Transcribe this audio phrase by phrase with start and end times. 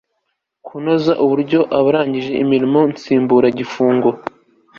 [0.65, 4.09] kunoza uburyo abarangije imirimo nsimbura gifungo